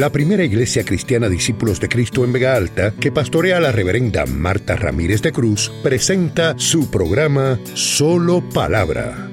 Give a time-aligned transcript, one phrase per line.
[0.00, 4.74] la primera iglesia cristiana Discípulos de Cristo en Vega Alta, que pastorea la reverenda Marta
[4.74, 9.28] Ramírez de Cruz, presenta su programa Solo Palabra.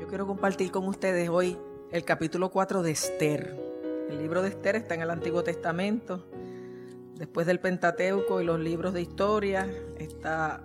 [0.00, 1.58] Yo quiero compartir con ustedes hoy
[1.92, 3.54] el capítulo 4 de Esther.
[4.08, 6.24] El libro de Esther está en el Antiguo Testamento.
[7.16, 10.64] Después del Pentateuco y los libros de historia está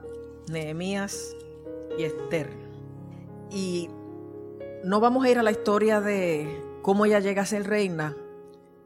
[0.50, 1.36] Nehemías
[2.00, 2.48] y Esther.
[3.52, 3.90] Y
[4.86, 8.16] no vamos a ir a la historia de cómo ella llega a ser reina,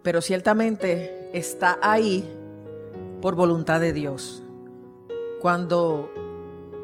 [0.01, 2.23] pero ciertamente está ahí
[3.21, 4.41] por voluntad de Dios.
[5.41, 6.09] Cuando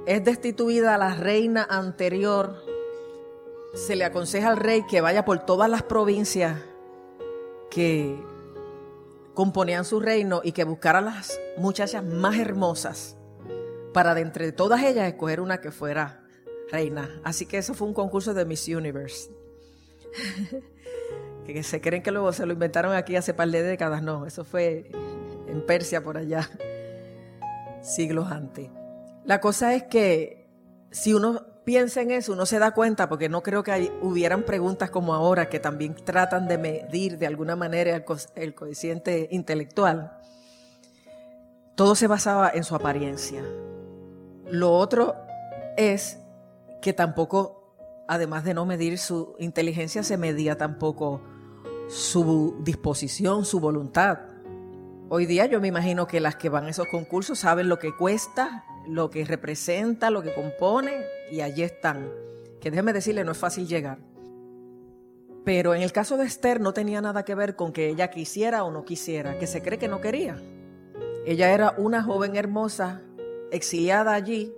[0.05, 2.61] es destituida la reina anterior,
[3.73, 6.59] se le aconseja al rey que vaya por todas las provincias
[7.71, 8.21] que
[9.33, 13.15] componían su reino y que buscara las muchachas más hermosas
[13.93, 16.24] para de entre todas ellas escoger una que fuera
[16.71, 17.21] reina.
[17.23, 19.29] Así que eso fue un concurso de Miss Universe.
[21.45, 24.01] que se creen que luego se lo inventaron aquí hace par de décadas.
[24.01, 24.89] No, eso fue
[25.47, 26.49] en Persia por allá,
[27.81, 28.69] siglos antes.
[29.23, 30.47] La cosa es que
[30.91, 34.89] si uno piensa en eso, uno se da cuenta, porque no creo que hubieran preguntas
[34.89, 40.19] como ahora que también tratan de medir de alguna manera el, el coeficiente intelectual.
[41.75, 43.43] Todo se basaba en su apariencia.
[44.49, 45.15] Lo otro
[45.75, 46.19] es
[46.81, 47.75] que tampoco,
[48.07, 51.21] además de no medir su inteligencia, se medía tampoco
[51.87, 54.19] su disposición, su voluntad.
[55.09, 57.95] Hoy día yo me imagino que las que van a esos concursos saben lo que
[57.95, 62.09] cuesta, lo que representa, lo que compone, y allí están.
[62.59, 63.99] Que déjeme decirle, no es fácil llegar.
[65.43, 68.63] Pero en el caso de Esther no tenía nada que ver con que ella quisiera
[68.63, 70.41] o no quisiera, que se cree que no quería.
[71.25, 73.03] Ella era una joven hermosa,
[73.51, 74.53] exiliada allí,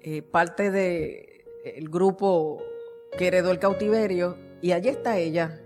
[0.00, 1.35] eh, parte de
[1.74, 2.62] el grupo
[3.18, 5.60] que heredó el cautiverio y allí está ella,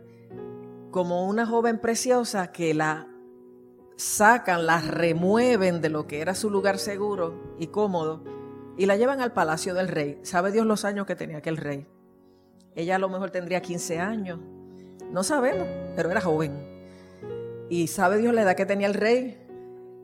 [0.90, 3.06] como una joven preciosa que la
[3.96, 8.24] sacan, la remueven de lo que era su lugar seguro y cómodo
[8.78, 10.18] y la llevan al palacio del rey.
[10.22, 11.86] ¿Sabe Dios los años que tenía aquel rey?
[12.74, 14.40] Ella a lo mejor tendría 15 años,
[15.10, 16.66] no sabemos, pero era joven.
[17.68, 19.46] Y sabe Dios la edad que tenía el rey,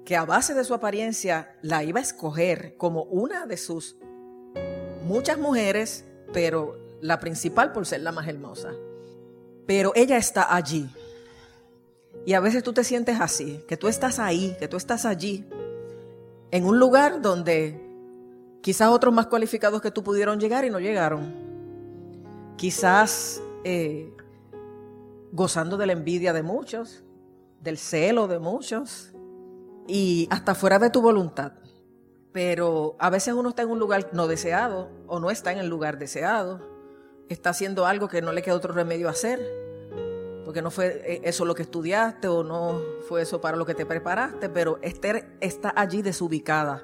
[0.05, 3.97] que a base de su apariencia la iba a escoger como una de sus
[5.07, 8.73] muchas mujeres, pero la principal por ser la más hermosa.
[9.67, 10.91] Pero ella está allí.
[12.27, 15.49] Y a veces tú te sientes así, que tú estás ahí, que tú estás allí,
[16.51, 17.81] en un lugar donde
[18.63, 21.35] quizás otros más cualificados que tú pudieron llegar y no llegaron.
[22.57, 24.13] Quizás eh,
[25.31, 27.05] gozando de la envidia de muchos,
[27.61, 29.13] del celo de muchos
[29.87, 31.53] y hasta fuera de tu voluntad
[32.37, 35.69] pero a veces uno está en un lugar no deseado o no está en el
[35.69, 36.61] lugar deseado,
[37.31, 39.41] está haciendo algo que no le queda otro remedio hacer,
[40.45, 43.75] porque no fue eh, eso lo que estudiaste o no fue eso para lo que
[43.75, 46.83] te preparaste, pero Esther está allí desubicada,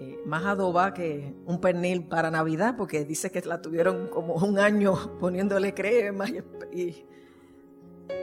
[0.00, 4.58] eh, más adoba que un pernil para Navidad, porque dice que la tuvieron como un
[4.58, 6.38] año poniéndole crema y,
[6.72, 7.06] y,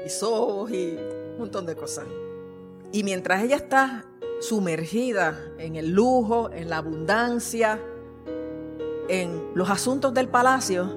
[0.04, 0.98] y sobos y
[1.34, 2.08] un montón de cosas.
[2.92, 4.06] Y mientras ella está
[4.40, 7.80] sumergida en el lujo, en la abundancia,
[9.08, 10.96] en los asuntos del palacio,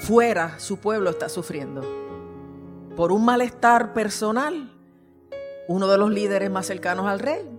[0.00, 1.82] fuera su pueblo está sufriendo.
[2.96, 4.72] Por un malestar personal,
[5.68, 7.56] uno de los líderes más cercanos al rey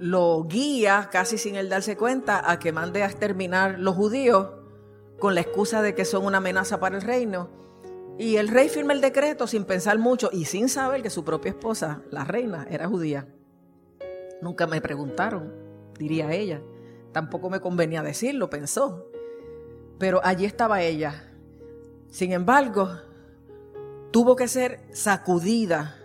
[0.00, 4.48] lo guía, casi sin él darse cuenta, a que mande a exterminar los judíos
[5.18, 7.50] con la excusa de que son una amenaza para el reino.
[8.18, 11.50] Y el rey firma el decreto sin pensar mucho y sin saber que su propia
[11.50, 13.28] esposa, la reina, era judía.
[14.42, 15.52] Nunca me preguntaron,
[15.98, 16.62] diría ella.
[17.12, 19.06] Tampoco me convenía decirlo, pensó.
[19.98, 21.30] Pero allí estaba ella.
[22.08, 22.88] Sin embargo,
[24.10, 25.96] tuvo que ser sacudida.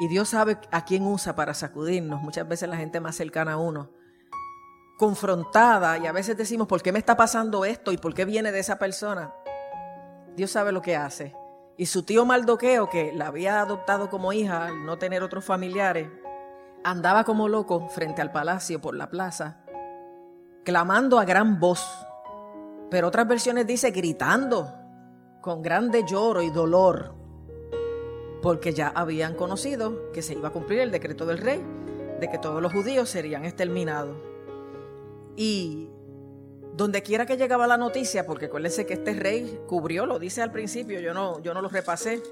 [0.00, 2.22] Y Dios sabe a quién usa para sacudirnos.
[2.22, 3.90] Muchas veces la gente más cercana a uno.
[4.98, 7.92] Confrontada y a veces decimos, ¿por qué me está pasando esto?
[7.92, 9.34] ¿Y por qué viene de esa persona?
[10.36, 11.34] Dios sabe lo que hace.
[11.76, 16.08] Y su tío Maldoqueo, que la había adoptado como hija al no tener otros familiares,
[16.84, 19.58] andaba como loco frente al palacio por la plaza,
[20.64, 21.86] clamando a gran voz,
[22.90, 24.72] pero otras versiones dice gritando,
[25.40, 27.14] con grande lloro y dolor,
[28.42, 31.62] porque ya habían conocido que se iba a cumplir el decreto del rey
[32.20, 34.16] de que todos los judíos serían exterminados.
[35.36, 35.88] Y
[36.76, 40.52] donde quiera que llegaba la noticia, porque acuérdense que este rey cubrió, lo dice al
[40.52, 42.22] principio, yo no, yo no lo repasé,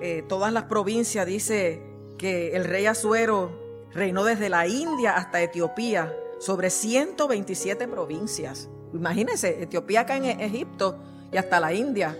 [0.00, 3.50] eh, todas las provincias dice que el rey Azuero
[3.92, 8.68] reinó desde la India hasta Etiopía sobre 127 provincias.
[8.92, 10.98] Imagínense, Etiopía acá en Egipto
[11.32, 12.16] y hasta la India.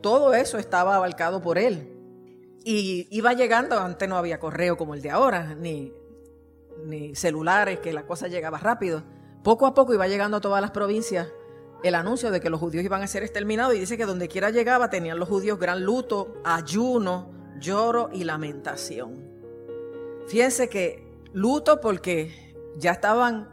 [0.00, 1.92] todo eso estaba abarcado por él.
[2.64, 5.92] Y iba llegando, antes no había correo como el de ahora, ni,
[6.84, 9.02] ni celulares, que la cosa llegaba rápido.
[9.42, 11.28] Poco a poco iba llegando a todas las provincias
[11.82, 14.50] el anuncio de que los judíos iban a ser exterminados y dice que donde quiera
[14.50, 19.14] llegaba tenían los judíos gran luto, ayuno, lloro y lamentación.
[20.26, 23.48] Fíjense que luto porque ya estaban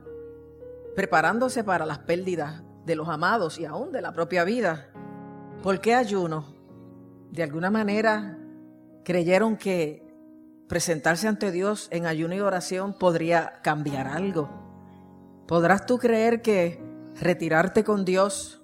[0.95, 4.89] preparándose para las pérdidas de los amados y aún de la propia vida.
[5.61, 6.53] ¿Por qué ayuno?
[7.31, 8.37] De alguna manera
[9.03, 10.03] creyeron que
[10.67, 14.49] presentarse ante Dios en ayuno y oración podría cambiar algo.
[15.47, 16.81] ¿Podrás tú creer que
[17.19, 18.62] retirarte con Dios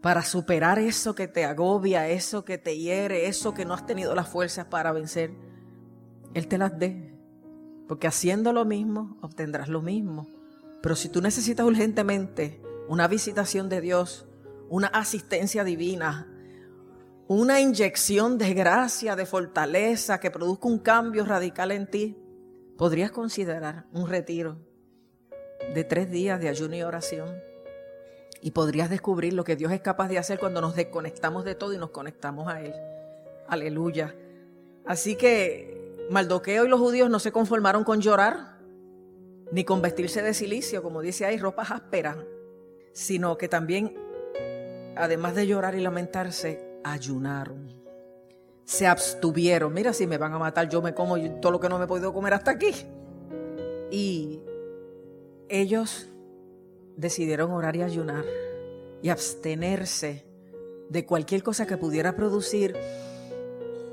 [0.00, 4.14] para superar eso que te agobia, eso que te hiere, eso que no has tenido
[4.14, 5.32] las fuerzas para vencer?
[6.32, 7.14] Él te las dé.
[7.86, 10.26] Porque haciendo lo mismo, obtendrás lo mismo.
[10.82, 14.26] Pero si tú necesitas urgentemente una visitación de Dios,
[14.68, 16.28] una asistencia divina,
[17.28, 22.16] una inyección de gracia, de fortaleza que produzca un cambio radical en ti,
[22.78, 24.58] podrías considerar un retiro
[25.74, 27.49] de tres días de ayuno y oración.
[28.40, 31.74] Y podrías descubrir lo que Dios es capaz de hacer cuando nos desconectamos de todo
[31.74, 32.74] y nos conectamos a Él.
[33.48, 34.14] Aleluya.
[34.86, 38.58] Así que Maldoqueo y los judíos no se conformaron con llorar,
[39.52, 42.16] ni con vestirse de silicio, como dice ahí, ropas ásperas,
[42.92, 43.96] sino que también,
[44.96, 47.80] además de llorar y lamentarse, ayunaron.
[48.64, 49.72] Se abstuvieron.
[49.72, 51.88] Mira, si me van a matar, yo me como todo lo que no me he
[51.88, 52.72] podido comer hasta aquí.
[53.90, 54.42] Y
[55.48, 56.09] ellos
[56.96, 58.24] decidieron orar y ayunar
[59.02, 60.24] y abstenerse
[60.88, 62.76] de cualquier cosa que pudiera producir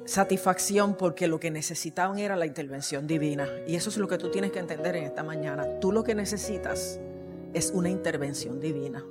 [0.05, 3.47] satisfacción porque lo que necesitaban era la intervención divina.
[3.67, 5.79] Y eso es lo que tú tienes que entender en esta mañana.
[5.79, 6.99] Tú lo que necesitas
[7.53, 9.05] es una intervención divina.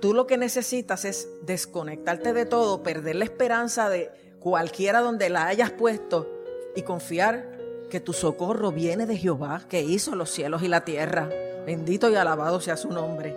[0.00, 5.46] Tú lo que necesitas es desconectarte de todo, perder la esperanza de cualquiera donde la
[5.46, 6.30] hayas puesto
[6.74, 7.56] y confiar
[7.88, 11.30] que tu socorro viene de Jehová, que hizo los cielos y la tierra.
[11.66, 13.36] Bendito y alabado sea su nombre.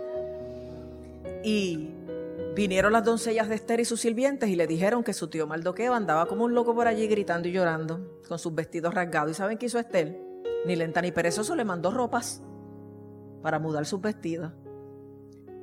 [1.44, 1.90] Y
[2.56, 5.96] vinieron las doncellas de Esther y sus sirvientes y le dijeron que su tío Maldoqueo
[5.96, 9.31] andaba como un loco por allí gritando y llorando, con sus vestidos rasgados.
[9.31, 10.22] ¿Y saben qué hizo Esther?
[10.68, 12.44] Ni lenta ni perezoso le mandó ropas
[13.42, 14.52] para mudar sus vestidos.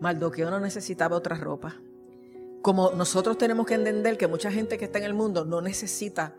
[0.00, 1.76] Maldoqueo no necesitaba otra ropa.
[2.62, 6.34] Como nosotros tenemos que entender que mucha gente que está en el mundo no necesita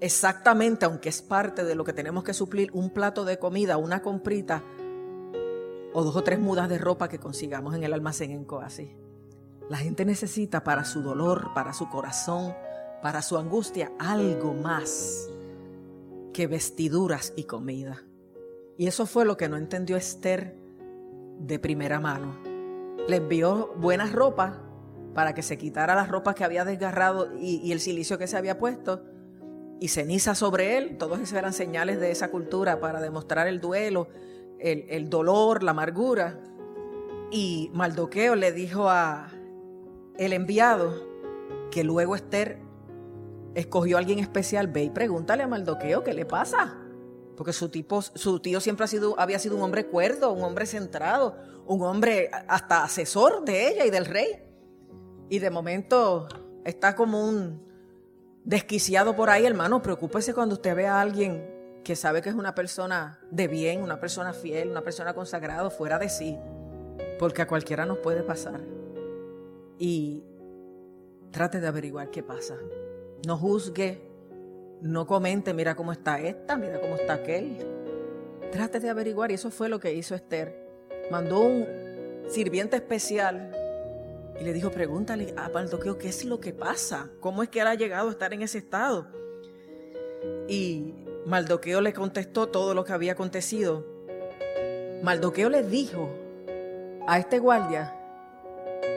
[0.00, 4.02] exactamente, aunque es parte de lo que tenemos que suplir, un plato de comida, una
[4.02, 4.62] comprita
[5.92, 8.96] o dos o tres mudas de ropa que consigamos en el almacén en Coasi.
[9.68, 12.54] La gente necesita para su dolor, para su corazón,
[13.02, 15.28] para su angustia, algo más
[16.32, 18.02] que vestiduras y comida.
[18.76, 20.56] Y eso fue lo que no entendió Esther
[21.38, 22.36] de primera mano.
[23.08, 24.54] Le envió buenas ropas
[25.14, 28.58] para que se quitara las ropas que había desgarrado y, el silicio que se había
[28.58, 29.02] puesto
[29.80, 30.96] y ceniza sobre él.
[30.98, 34.08] Todos esos eran señales de esa cultura para demostrar el duelo,
[34.62, 36.40] el, el dolor, la amargura.
[37.30, 39.30] Y Maldoqueo le dijo a
[40.18, 41.12] el enviado
[41.70, 42.58] que luego Esther
[43.54, 46.78] escogió a alguien especial, ve y pregúntale a Maldoqueo qué le pasa.
[47.36, 50.66] Porque su, tipo, su tío siempre ha sido, había sido un hombre cuerdo, un hombre
[50.66, 51.36] centrado,
[51.66, 54.42] un hombre hasta asesor de ella y del rey.
[55.28, 56.28] Y de momento
[56.64, 57.66] está como un
[58.44, 59.80] desquiciado por ahí, hermano.
[59.82, 61.51] Preocúpese cuando usted ve a alguien
[61.84, 65.98] que sabe que es una persona de bien, una persona fiel, una persona consagrada, fuera
[65.98, 66.38] de sí.
[67.18, 68.60] Porque a cualquiera nos puede pasar.
[69.78, 70.24] Y
[71.30, 72.56] trate de averiguar qué pasa.
[73.26, 74.00] No juzgue,
[74.80, 77.58] no comente, mira cómo está esta, mira cómo está aquel.
[78.50, 80.68] Trate de averiguar y eso fue lo que hizo Esther.
[81.10, 81.66] Mandó un
[82.28, 83.56] sirviente especial
[84.40, 87.66] y le dijo, pregúntale a Maldoqueo qué es lo que pasa, cómo es que él
[87.66, 89.06] ha llegado a estar en ese estado.
[90.48, 93.84] Y Maldoqueo le contestó todo lo que había acontecido.
[95.02, 96.08] Maldoqueo le dijo
[97.06, 97.96] a este guardia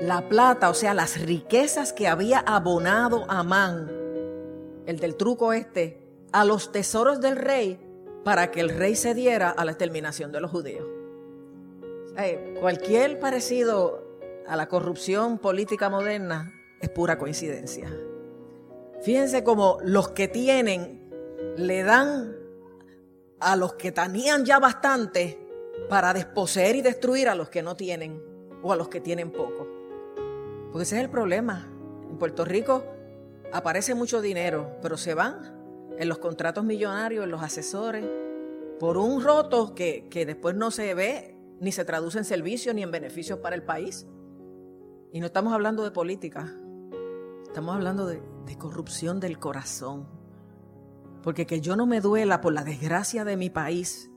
[0.01, 4.05] la plata, o sea, las riquezas que había abonado Amán
[4.85, 5.99] el del truco este,
[6.31, 7.79] a los tesoros del rey
[8.23, 10.85] para que el rey se diera a la exterminación de los judíos.
[12.59, 14.03] cualquier parecido
[14.47, 17.91] a la corrupción política moderna es pura coincidencia.
[19.01, 21.04] Fíjense cómo los que tienen
[21.57, 22.35] le dan
[23.39, 25.39] a los que tenían ya bastante
[25.89, 28.21] para desposeer y destruir a los que no tienen
[28.63, 29.67] o a los que tienen poco.
[30.71, 31.67] Porque ese es el problema.
[32.09, 32.85] En Puerto Rico
[33.51, 35.55] aparece mucho dinero, pero se van
[35.97, 38.05] en los contratos millonarios, en los asesores,
[38.79, 42.91] por un roto que, después no se ve ni se traduce en servicios ni en
[42.91, 44.07] beneficios para el país.
[45.13, 46.53] Y no estamos hablando de política,
[47.45, 50.14] Estamos hablando de, de corrupción del corazón.
[51.25, 54.09] Porque que yo no me duela por la desgracia de mi país,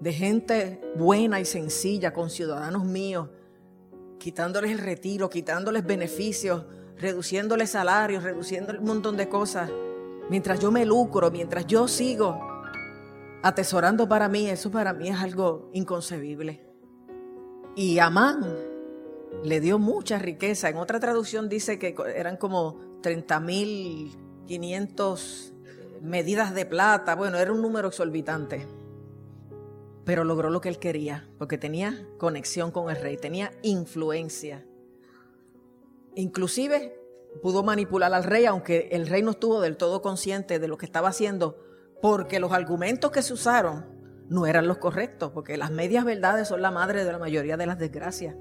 [0.00, 3.28] de gente buena y sencilla, con ciudadanos míos,
[4.18, 6.64] quitándoles el retiro, quitándoles beneficios,
[6.96, 9.70] reduciéndoles salarios, reduciendo un montón de cosas.
[10.30, 12.40] Mientras yo me lucro, mientras yo sigo
[13.42, 16.64] atesorando para mí, eso para mí es algo inconcebible.
[17.76, 18.56] Y Amán
[19.44, 20.70] le dio mucha riqueza.
[20.70, 25.59] En otra traducción dice que eran como 30.500
[26.00, 27.14] medidas de plata.
[27.14, 28.66] Bueno, era un número exorbitante.
[30.04, 34.66] Pero logró lo que él quería, porque tenía conexión con el rey, tenía influencia.
[36.14, 36.98] Inclusive
[37.42, 40.86] pudo manipular al rey, aunque el rey no estuvo del todo consciente de lo que
[40.86, 41.58] estaba haciendo,
[42.02, 43.84] porque los argumentos que se usaron
[44.28, 47.66] no eran los correctos, porque las medias verdades son la madre de la mayoría de
[47.66, 48.34] las desgracias.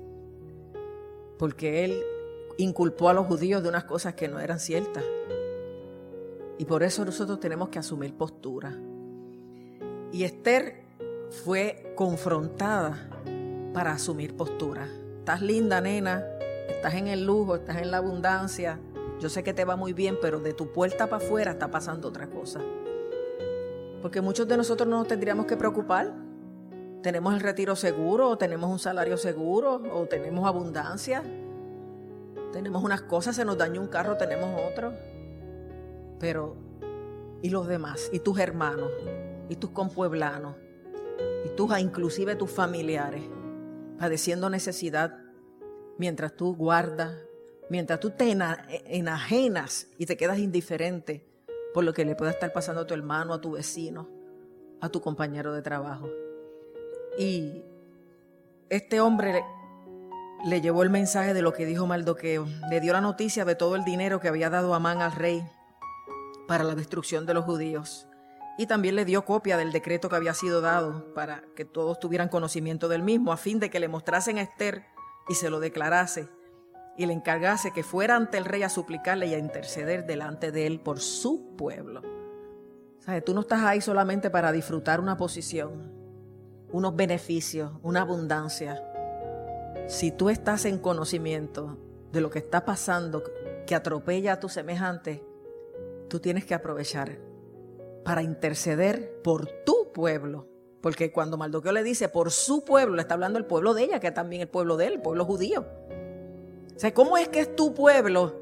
[1.38, 2.04] Porque él
[2.58, 5.04] inculpó a los judíos de unas cosas que no eran ciertas.
[6.60, 8.78] Y por eso nosotros tenemos que asumir postura.
[10.12, 10.84] Y Esther
[11.46, 13.10] fue confrontada
[13.74, 14.90] para asumir postura.
[15.20, 16.26] Estás linda, nena,
[16.68, 18.78] estás en el lujo, estás en la abundancia.
[19.22, 22.10] Yo sé que te va muy bien, pero de tu puerta para afuera está pasando
[22.10, 22.60] otra cosa.
[24.02, 26.14] Porque muchos de nosotros no nos tendríamos que preocupar.
[27.02, 31.24] Tenemos el retiro seguro, o tenemos un salario seguro, o tenemos abundancia.
[32.52, 34.94] Tenemos unas cosas, se nos daña un carro, tenemos otro.
[36.20, 36.56] Pero,
[37.42, 38.10] ¿y los demás?
[38.12, 38.92] ¿Y tus hermanos?
[39.50, 40.56] ¿Y tus compueblanos?
[41.46, 43.24] ¿Y tus, inclusive tus familiares?
[43.98, 45.18] Padeciendo necesidad
[45.98, 47.14] mientras tú guardas,
[47.70, 48.32] mientras tú te
[48.86, 51.26] enajenas y te quedas indiferente
[51.74, 54.10] por lo que le pueda estar pasando a tu hermano, a tu vecino,
[54.82, 56.10] a tu compañero de trabajo.
[57.18, 57.64] Y
[58.70, 59.44] este hombre
[60.46, 63.76] le, llevó el mensaje de lo que dijo Maldoqueo, le dio la noticia de todo
[63.76, 65.44] el dinero que había dado Amán al rey
[66.50, 68.08] para la destrucción de los judíos.
[68.58, 72.28] Y también le dio copia del decreto que había sido dado para que todos tuvieran
[72.28, 74.84] conocimiento del mismo, a fin de que le mostrasen a Esther
[75.30, 76.28] y se lo declarase
[76.98, 80.66] y le encargase que fuera ante el rey a suplicarle y a interceder delante de
[80.66, 82.02] él por su pueblo.
[82.98, 83.24] ¿Sabes?
[83.24, 85.94] Tú no estás ahí solamente para disfrutar una posición,
[86.72, 88.84] unos beneficios, una abundancia.
[89.88, 91.78] Si tú estás en conocimiento
[92.12, 93.24] de lo que está pasando,
[93.68, 95.29] que atropella a tu semejante,
[96.10, 97.20] tú tienes que aprovechar
[98.04, 100.48] para interceder por tu pueblo.
[100.82, 104.00] Porque cuando Maldoqueo le dice por su pueblo, le está hablando el pueblo de ella,
[104.00, 105.66] que es también el pueblo de él, el pueblo judío.
[106.76, 108.40] O sea, ¿cómo es que es tu pueblo?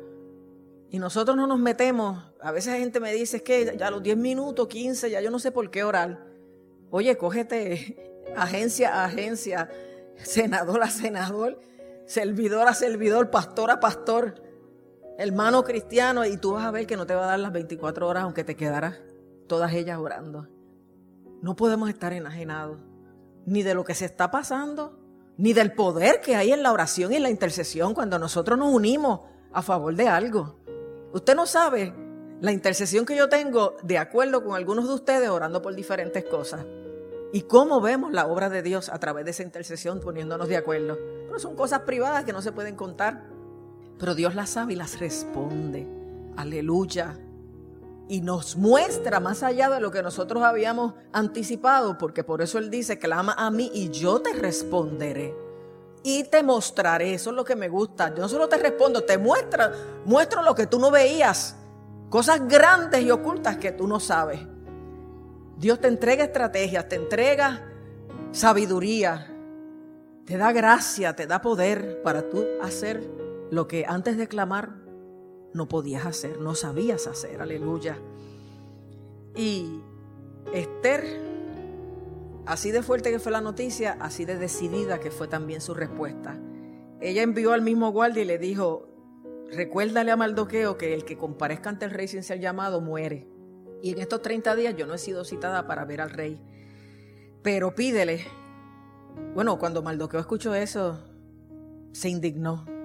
[0.89, 2.23] Y nosotros no nos metemos.
[2.39, 5.21] A veces la gente me dice, es que ya a los 10 minutos, 15, ya
[5.21, 6.23] yo no sé por qué orar.
[6.91, 9.69] Oye, cógete agencia a agencia,
[10.15, 11.59] senador a senador,
[12.05, 14.35] servidor a servidor, pastor a pastor,
[15.17, 18.07] hermano cristiano, y tú vas a ver que no te va a dar las 24
[18.07, 18.99] horas aunque te quedaras
[19.47, 20.47] todas ellas orando.
[21.41, 22.79] No podemos estar enajenados
[23.45, 24.99] ni de lo que se está pasando,
[25.37, 28.73] ni del poder que hay en la oración y en la intercesión cuando nosotros nos
[28.73, 29.21] unimos
[29.53, 30.59] a favor de algo.
[31.13, 31.93] Usted no sabe
[32.41, 36.65] la intercesión que yo tengo de acuerdo con algunos de ustedes orando por diferentes cosas.
[37.33, 40.97] Y cómo vemos la obra de Dios a través de esa intercesión poniéndonos de acuerdo.
[41.27, 43.23] Pero son cosas privadas que no se pueden contar.
[43.97, 45.87] Pero Dios las sabe y las responde.
[46.35, 47.17] Aleluya
[48.09, 52.69] y nos muestra más allá de lo que nosotros habíamos anticipado, porque por eso Él
[52.69, 55.35] dice, clama a mí y yo te responderé.
[56.03, 58.13] Y te mostraré, eso es lo que me gusta.
[58.13, 59.73] Yo no solo te respondo, te muestra,
[60.05, 61.57] muestro lo que tú no veías,
[62.09, 64.39] cosas grandes y ocultas que tú no sabes.
[65.57, 67.63] Dios te entrega estrategias, te entrega
[68.31, 69.33] sabiduría,
[70.25, 73.03] te da gracia, te da poder para tú hacer
[73.51, 74.87] lo que antes de clamar
[75.53, 77.97] no podías hacer, no sabías hacer, aleluya.
[79.35, 79.81] Y
[80.53, 81.03] Esther,
[82.45, 86.39] así de fuerte que fue la noticia, así de decidida que fue también su respuesta.
[86.99, 88.87] Ella envió al mismo guardia y le dijo,
[89.51, 93.27] recuérdale a Maldoqueo que el que comparezca ante el rey sin ser llamado muere.
[93.81, 96.41] Y en estos 30 días yo no he sido citada para ver al rey.
[97.43, 98.25] Pero pídele.
[99.35, 100.99] Bueno, cuando Maldoqueo escuchó eso,
[101.91, 102.76] se indignó.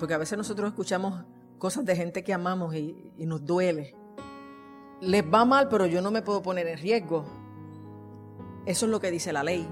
[0.00, 1.26] Porque a veces nosotros escuchamos
[1.58, 3.94] cosas de gente que amamos y, nos duele.
[5.02, 7.26] Les va mal, pero yo no me puedo poner en riesgo.
[8.64, 9.68] Eso es lo que dice la ley.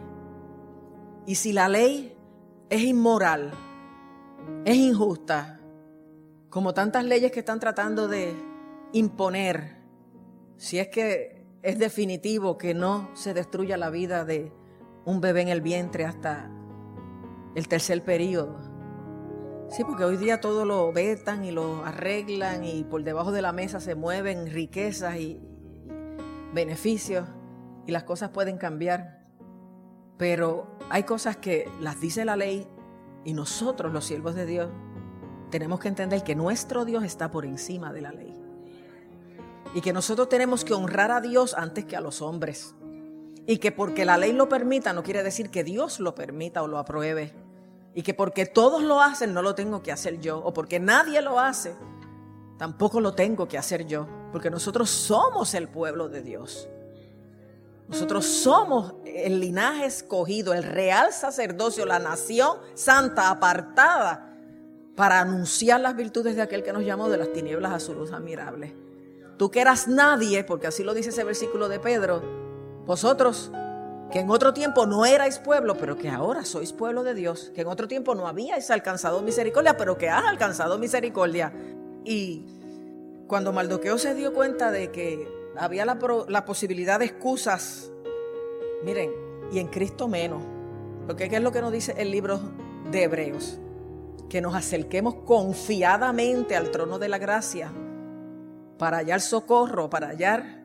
[1.26, 2.14] Y si la ley
[2.68, 3.52] es inmoral,
[4.66, 5.60] es injusta,
[6.50, 8.34] como tantas leyes que están tratando de
[8.92, 9.78] imponer,
[10.58, 14.52] si es que es definitivo que no se destruya la vida de
[15.06, 16.50] un bebé en el vientre hasta
[17.54, 18.67] el tercer periodo,
[19.70, 23.52] Sí, porque hoy día todo lo vetan y lo arreglan y por debajo de la
[23.52, 25.40] mesa se mueven riquezas y
[26.54, 27.28] beneficios
[27.86, 29.26] y las cosas pueden cambiar.
[30.16, 32.66] Pero hay cosas que las dice la ley
[33.24, 34.70] y nosotros, los siervos de Dios,
[35.50, 38.34] tenemos que entender que nuestro Dios está por encima de la ley.
[39.74, 42.74] Y que nosotros tenemos que honrar a Dios antes que a los hombres.
[43.46, 46.68] Y que porque la ley lo permita no quiere decir que Dios lo permita o
[46.68, 47.34] lo apruebe.
[47.98, 50.38] Y que porque todos lo hacen no lo tengo que hacer yo.
[50.38, 51.74] O porque nadie lo hace,
[52.56, 54.06] tampoco lo tengo que hacer yo.
[54.30, 56.68] Porque nosotros somos el pueblo de Dios.
[57.88, 64.32] Nosotros somos el linaje escogido, el real sacerdocio, la nación santa, apartada,
[64.94, 68.12] para anunciar las virtudes de aquel que nos llamó de las tinieblas a su luz
[68.12, 68.76] admirable.
[69.38, 72.22] Tú que eras nadie, porque así lo dice ese versículo de Pedro,
[72.86, 73.50] vosotros
[74.10, 77.60] que en otro tiempo no erais pueblo, pero que ahora sois pueblo de Dios, que
[77.60, 81.52] en otro tiempo no habíais alcanzado misericordia, pero que has alcanzado misericordia.
[82.04, 82.46] Y
[83.26, 85.98] cuando Maldoqueo se dio cuenta de que había la,
[86.46, 87.90] posibilidad de excusas,
[88.82, 89.12] miren,
[89.52, 90.42] y en Cristo menos,
[91.06, 92.40] porque ¿qué es lo que nos dice el libro
[92.90, 93.58] de Hebreos?
[94.30, 97.70] Que nos acerquemos confiadamente al trono de la gracia
[98.78, 100.64] para hallar socorro, para hallar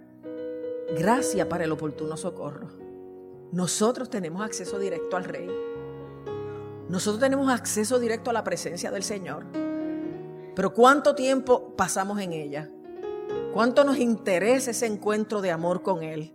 [0.98, 2.83] gracia para el oportuno socorro.
[3.54, 5.48] Nosotros tenemos acceso directo al Rey.
[6.90, 9.46] Nosotros tenemos acceso directo a la presencia del Señor.
[10.56, 12.68] Pero ¿cuánto tiempo pasamos en ella?
[13.54, 16.34] ¿Cuánto nos interesa ese encuentro de amor con Él?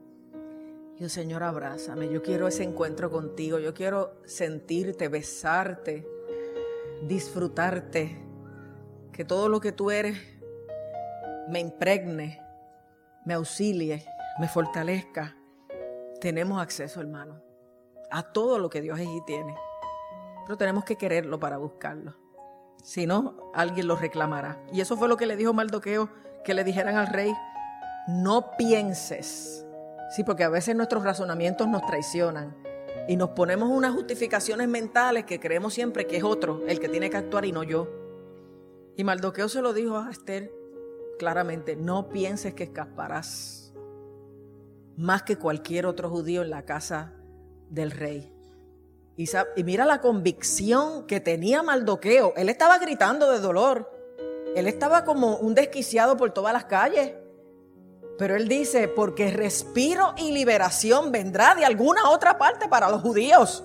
[0.96, 2.08] Yo, Señor, abrázame.
[2.08, 3.58] Yo quiero ese encuentro contigo.
[3.58, 6.06] Yo quiero sentirte, besarte,
[7.02, 8.24] disfrutarte.
[9.12, 10.16] Que todo lo que tú eres
[11.48, 12.40] me impregne,
[13.24, 14.06] me auxilie,
[14.38, 15.37] me fortalezca.
[16.20, 17.40] Tenemos acceso, hermano,
[18.10, 19.54] a todo lo que Dios allí tiene.
[20.44, 22.14] Pero tenemos que quererlo para buscarlo.
[22.82, 24.62] Si no, alguien lo reclamará.
[24.72, 26.08] Y eso fue lo que le dijo Maldoqueo,
[26.44, 27.32] que le dijeran al rey,
[28.08, 29.64] no pienses.
[30.10, 32.56] Sí, porque a veces nuestros razonamientos nos traicionan
[33.06, 37.10] y nos ponemos unas justificaciones mentales que creemos siempre que es otro el que tiene
[37.10, 37.88] que actuar y no yo.
[38.96, 40.50] Y Maldoqueo se lo dijo a Esther,
[41.18, 43.67] claramente, no pienses que escaparás
[44.98, 47.12] más que cualquier otro judío en la casa
[47.70, 48.34] del rey.
[49.16, 49.28] Y,
[49.62, 52.34] mira la convicción que tenía Maldoqueo.
[52.36, 53.90] Él estaba gritando de dolor.
[54.56, 57.12] Él estaba como un desquiciado por todas las calles.
[58.18, 63.62] Pero él dice, porque respiro y liberación vendrá de alguna otra parte para los judíos.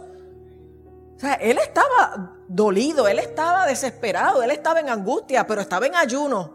[1.15, 5.96] O sea, él estaba dolido, él estaba desesperado, él estaba en angustia, pero estaba en
[5.96, 6.54] ayuno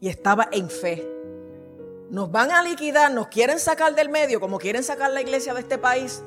[0.00, 1.21] y estaba en fe.
[2.12, 5.60] Nos van a liquidar, nos quieren sacar del medio como quieren sacar la iglesia de
[5.60, 6.22] este país.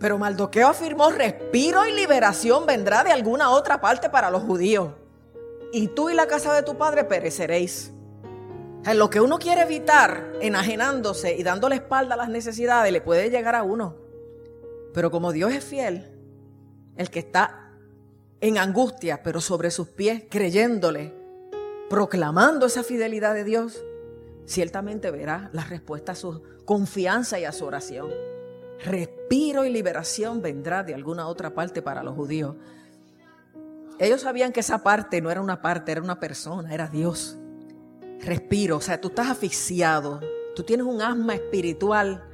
[0.00, 4.90] Pero Maldoqueo afirmó, respiro y liberación vendrá de alguna otra parte para los judíos.
[5.72, 7.92] Y tú y la casa de tu padre pereceréis.
[8.84, 13.30] En lo que uno quiere evitar, enajenándose y dándole espalda a las necesidades, le puede
[13.30, 13.94] llegar a uno.
[14.92, 16.10] Pero como Dios es fiel,
[16.96, 17.70] el que está
[18.40, 21.14] en angustia, pero sobre sus pies, creyéndole,
[21.88, 23.84] proclamando esa fidelidad de Dios,
[24.46, 28.10] ciertamente verá la respuesta a su confianza y a su oración.
[28.84, 32.56] Respiro y liberación vendrá de alguna otra parte para los judíos.
[33.98, 37.36] Ellos sabían que esa parte no era una parte, era una persona, era Dios.
[38.20, 40.20] Respiro, o sea, tú estás asfixiado,
[40.54, 42.24] tú tienes un asma espiritual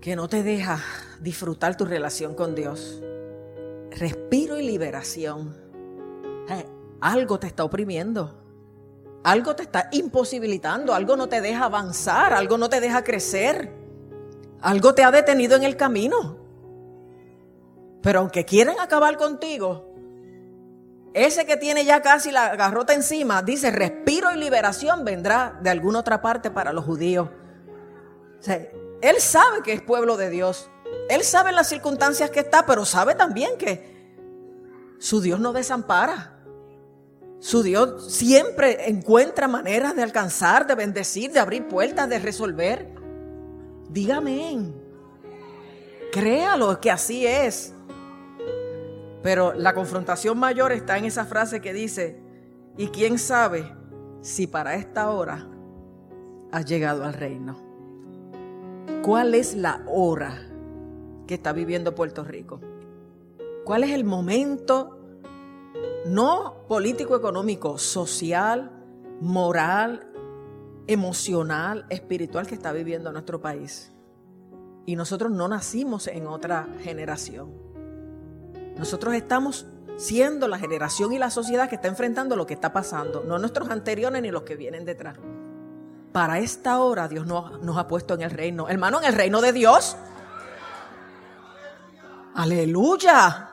[0.00, 0.80] que no te deja
[1.20, 3.00] disfrutar tu relación con Dios.
[3.92, 5.56] Respiro y liberación.
[7.00, 8.41] algo te está oprimiendo.
[9.24, 13.72] Algo te está imposibilitando, algo no te deja avanzar, algo no te deja crecer,
[14.60, 16.38] algo te ha detenido en el camino.
[18.02, 19.92] Pero aunque quieren acabar contigo,
[21.14, 26.00] ese que tiene ya casi la garrota encima dice, respiro y liberación vendrá de alguna
[26.00, 27.28] otra parte para los judíos.
[29.02, 30.68] él sabe que es pueblo de Dios.
[31.08, 36.41] Él sabe las circunstancias que está, pero sabe también que su Dios no desampara.
[37.42, 42.88] Su Dios siempre encuentra maneras de alcanzar, de bendecir, de abrir puertas, de resolver.
[43.90, 44.72] Dígame,
[46.12, 47.74] créalo que así es.
[49.24, 52.22] Pero la confrontación mayor está en esa frase que dice,
[52.76, 53.74] y quién sabe
[54.20, 55.48] si para esta hora
[56.52, 57.58] has llegado al reino.
[59.02, 60.48] ¿Cuál es la hora
[61.26, 62.60] que está viviendo Puerto Rico?
[63.64, 65.01] ¿Cuál es el momento
[66.06, 68.70] no político, económico, social,
[69.20, 70.08] moral,
[70.86, 73.92] emocional, espiritual que está viviendo nuestro país.
[74.84, 77.52] Y nosotros no nacimos en otra generación.
[78.76, 83.22] Nosotros estamos siendo la generación y la sociedad que está enfrentando lo que está pasando,
[83.22, 85.18] no nuestros anteriores ni los que vienen detrás.
[86.12, 88.68] Para esta hora Dios nos, nos ha puesto en el reino.
[88.68, 89.96] Hermano, en el reino de Dios.
[92.34, 93.51] Aleluya.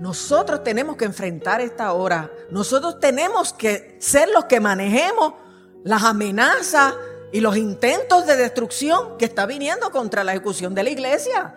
[0.00, 2.30] Nosotros tenemos que enfrentar esta hora.
[2.50, 5.34] Nosotros tenemos que ser los que manejemos
[5.84, 6.94] las amenazas
[7.32, 11.54] y los intentos de destrucción que está viniendo contra la ejecución de la iglesia,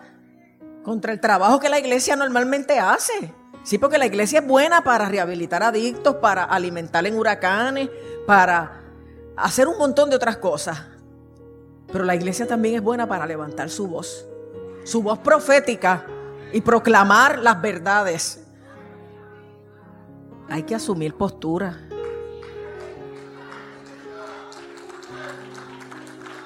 [0.82, 3.32] contra el trabajo que la iglesia normalmente hace.
[3.62, 7.88] Sí, porque la iglesia es buena para rehabilitar adictos, para alimentar en huracanes,
[8.26, 8.82] para
[9.38, 10.82] hacer un montón de otras cosas.
[11.90, 14.26] Pero la iglesia también es buena para levantar su voz,
[14.84, 16.04] su voz profética
[16.54, 18.46] y proclamar las verdades.
[20.48, 21.80] Hay que asumir postura.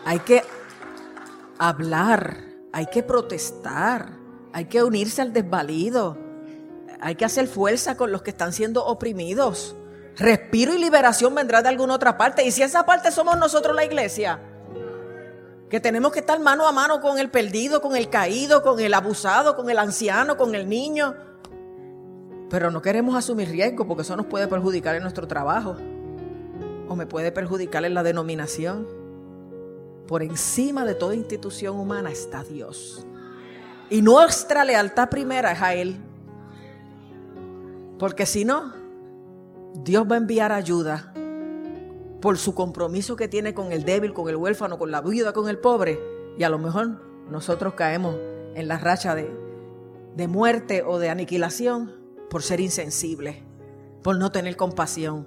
[0.06, 0.42] Hay que
[1.58, 2.38] hablar,
[2.72, 4.12] hay que protestar,
[4.54, 6.16] hay que unirse al desvalido,
[7.02, 9.76] hay que hacer fuerza con los que están siendo oprimidos.
[10.16, 12.46] Respiro y liberación vendrá de alguna otra parte.
[12.46, 14.40] Y si esa parte somos nosotros la iglesia,
[15.68, 18.94] que tenemos que estar mano a mano con el perdido, con el caído, con el
[18.94, 21.14] abusado, con el anciano, con el niño.
[22.48, 25.76] Pero no queremos asumir riesgo porque eso nos puede perjudicar en nuestro trabajo
[26.88, 28.88] o me puede perjudicar en la denominación.
[30.06, 33.06] Por encima de toda institución humana está Dios.
[33.90, 35.96] Y nuestra lealtad primera es a Él.
[37.98, 38.72] Porque si no,
[39.74, 41.12] Dios va a enviar ayuda
[42.20, 45.48] por su compromiso que tiene con el débil, con el huérfano, con la viuda, con
[45.48, 46.00] el pobre.
[46.36, 48.16] Y a lo mejor nosotros caemos
[48.54, 49.30] en la racha de,
[50.16, 51.92] de muerte o de aniquilación
[52.28, 53.36] por ser insensibles,
[54.02, 55.26] por no tener compasión,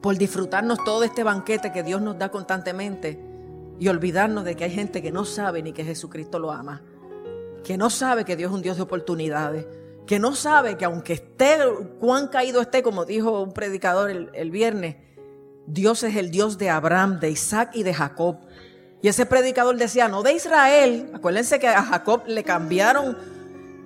[0.00, 3.20] por disfrutarnos todo este banquete que Dios nos da constantemente
[3.78, 6.82] y olvidarnos de que hay gente que no sabe ni que Jesucristo lo ama,
[7.64, 9.66] que no sabe que Dios es un Dios de oportunidades,
[10.06, 11.58] que no sabe que aunque esté,
[11.98, 14.96] cuán caído esté, como dijo un predicador el, viernes,
[15.72, 18.38] Dios es el Dios de Abraham, de Isaac y de Jacob.
[19.02, 23.16] Y ese predicador decía, no de Israel, acuérdense que a Jacob le cambiaron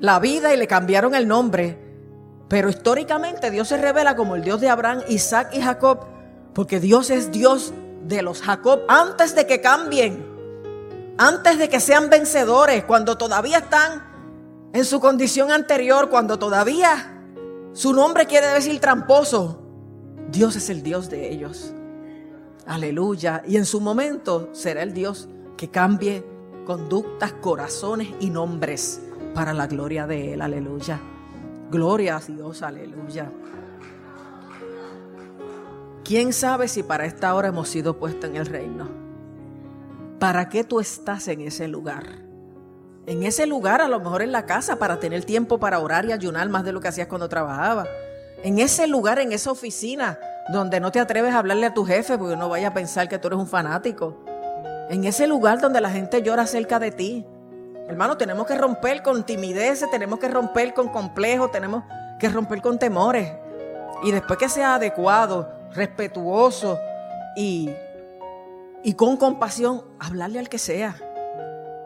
[0.00, 1.78] la vida y le cambiaron el nombre,
[2.48, 6.06] pero históricamente Dios se revela como el Dios de Abraham, Isaac y Jacob,
[6.54, 7.72] porque Dios es Dios
[8.06, 10.26] de los Jacob antes de que cambien,
[11.18, 14.02] antes de que sean vencedores, cuando todavía están
[14.72, 17.20] en su condición anterior, cuando todavía
[17.72, 19.63] su nombre quiere decir tramposo.
[20.30, 21.74] Dios es el Dios de ellos.
[22.66, 23.42] Aleluya.
[23.46, 26.24] Y en su momento será el Dios que cambie
[26.64, 29.00] conductas, corazones y nombres
[29.34, 30.42] para la gloria de Él.
[30.42, 31.00] Aleluya.
[31.70, 32.62] Gloria a Dios.
[32.62, 33.30] Aleluya.
[36.04, 38.88] ¿Quién sabe si para esta hora hemos sido puestos en el reino?
[40.18, 42.24] ¿Para qué tú estás en ese lugar?
[43.06, 46.12] En ese lugar, a lo mejor en la casa, para tener tiempo para orar y
[46.12, 47.88] ayunar más de lo que hacías cuando trabajabas.
[48.44, 50.18] En ese lugar, en esa oficina,
[50.50, 53.18] donde no te atreves a hablarle a tu jefe porque no vaya a pensar que
[53.18, 54.22] tú eres un fanático.
[54.90, 57.26] En ese lugar donde la gente llora cerca de ti.
[57.88, 61.84] Hermano, tenemos que romper con timideces, tenemos que romper con complejos, tenemos
[62.20, 63.32] que romper con temores.
[64.02, 66.78] Y después que sea adecuado, respetuoso
[67.36, 67.70] y,
[68.82, 70.94] y con compasión, hablarle al que sea.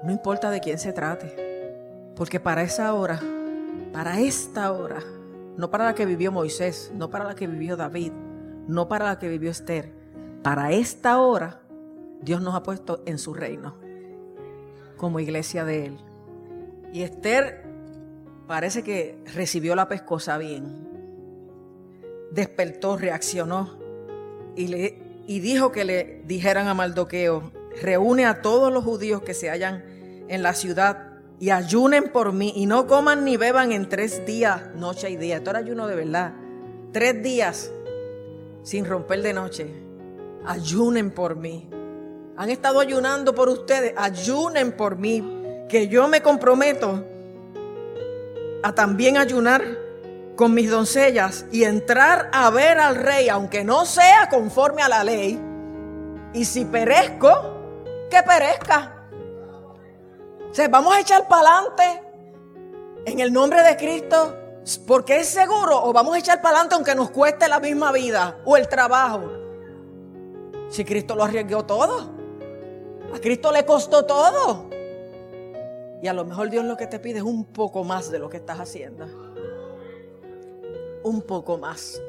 [0.03, 2.11] No importa de quién se trate.
[2.17, 3.21] Porque para esa hora,
[3.93, 4.99] para esta hora,
[5.59, 8.13] no para la que vivió Moisés, no para la que vivió David,
[8.67, 9.93] no para la que vivió Esther,
[10.43, 11.61] para esta hora,
[12.23, 13.75] Dios nos ha puesto en su reino
[14.97, 15.99] como iglesia de Él.
[16.93, 17.67] Y Esther
[18.47, 20.89] parece que recibió la pescosa bien
[22.31, 23.79] despertó, reaccionó
[24.57, 29.35] y, le, y dijo que le dijeran a Maldoqueo, reúne a todos los judíos que
[29.35, 29.85] se hallan
[30.29, 31.08] en la ciudad
[31.41, 35.37] y ayunen por mí y no coman ni beban en tres días, noche y día.
[35.37, 36.33] Esto era ayuno de verdad.
[36.93, 37.71] Tres días
[38.63, 39.73] sin romper de noche.
[40.45, 41.69] Ayunen por mí.
[42.37, 43.95] Han estado ayunando por ustedes.
[43.97, 45.67] Ayunen por mí.
[45.69, 47.05] Que yo me comprometo
[48.63, 49.63] a también ayunar
[50.35, 55.05] con mis doncellas y entrar a ver al rey, aunque no sea conforme a la
[55.05, 55.39] ley.
[56.33, 57.31] Y si perezco,
[58.11, 58.98] que perezca.
[60.51, 62.03] O sea, vamos a echar para adelante
[63.05, 64.37] en el nombre de Cristo
[64.87, 68.39] porque es seguro o vamos a echar para adelante aunque nos cueste la misma vida
[68.45, 69.31] o el trabajo.
[70.69, 72.11] Si Cristo lo arriesgó todo,
[73.15, 74.69] a Cristo le costó todo.
[76.03, 78.29] Y a lo mejor Dios lo que te pide es un poco más de lo
[78.29, 79.29] que estás haciendo
[81.03, 82.01] un poco más.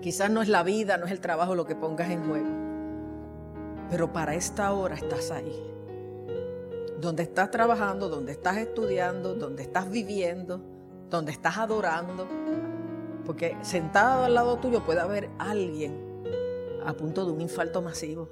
[0.00, 2.48] Quizás no es la vida, no es el trabajo lo que pongas en juego.
[3.90, 5.75] Pero para esta hora estás ahí.
[7.00, 10.62] Donde estás trabajando, donde estás estudiando, donde estás viviendo,
[11.10, 12.26] donde estás adorando,
[13.24, 16.06] porque sentado al lado tuyo puede haber alguien
[16.84, 18.28] a punto de un infarto masivo,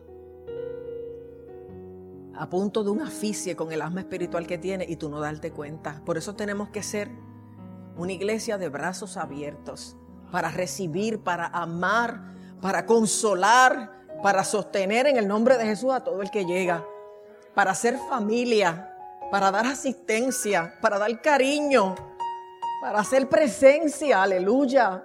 [2.36, 5.50] a punto de un aficie con el asma espiritual que tiene y tú no darte
[5.50, 6.02] cuenta.
[6.04, 7.10] Por eso tenemos que ser
[7.96, 9.96] una iglesia de brazos abiertos
[10.30, 16.22] para recibir, para amar, para consolar, para sostener en el nombre de Jesús a todo
[16.22, 16.84] el que llega,
[17.54, 18.90] para hacer familia,
[19.30, 21.94] para dar asistencia, para dar cariño,
[22.80, 25.04] para hacer presencia, aleluya,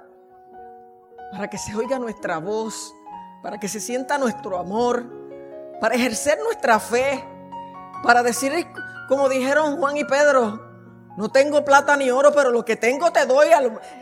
[1.32, 2.94] para que se oiga nuestra voz,
[3.42, 5.06] para que se sienta nuestro amor,
[5.80, 7.24] para ejercer nuestra fe,
[8.04, 8.68] para decir,
[9.08, 10.60] como dijeron Juan y Pedro,
[11.18, 13.50] no tengo plata ni oro, pero lo que tengo te doy.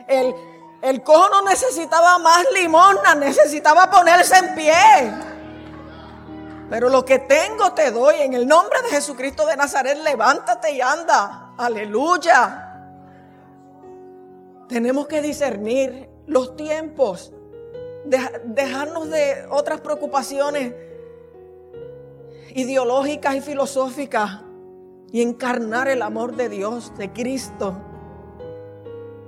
[0.08, 0.36] El,
[0.82, 4.74] el cojo no necesitaba más limosna, necesitaba ponerse en pie.
[6.70, 8.16] Pero lo que tengo te doy.
[8.22, 11.54] En el nombre de Jesucristo de Nazaret, levántate y anda.
[11.58, 12.64] Aleluya.
[14.68, 17.32] Tenemos que discernir los tiempos
[18.46, 20.74] dejarnos de otras preocupaciones
[22.56, 24.42] ideológicas y filosóficas
[25.12, 27.78] y encarnar el amor de Dios, de Cristo,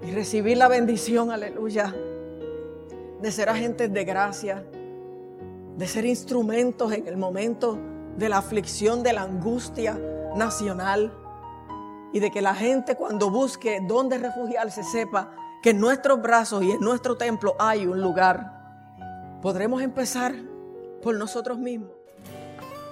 [0.02, 1.94] y recibir la bendición, aleluya,
[3.22, 4.64] de ser agentes de gracia,
[5.80, 7.80] de ser instrumentos en el momento
[8.18, 9.98] de la aflicción, de la angustia
[10.36, 11.12] nacional,
[12.12, 15.32] y de que la gente cuando busque dónde refugiarse sepa
[15.64, 18.60] que en nuestros brazos y en nuestro templo hay un lugar
[19.42, 20.36] podremos empezar
[21.02, 21.99] por nosotros mismos.